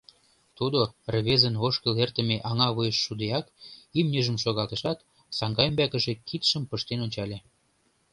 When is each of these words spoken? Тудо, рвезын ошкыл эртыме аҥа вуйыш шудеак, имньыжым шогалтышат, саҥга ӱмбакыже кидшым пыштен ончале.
Тудо, 0.57 0.81
рвезын 1.13 1.55
ошкыл 1.65 1.93
эртыме 2.03 2.37
аҥа 2.49 2.67
вуйыш 2.75 2.97
шудеак, 3.05 3.45
имньыжым 3.99 4.37
шогалтышат, 4.43 4.99
саҥга 5.37 5.63
ӱмбакыже 5.69 6.13
кидшым 6.27 6.63
пыштен 6.69 6.99
ончале. 7.05 7.37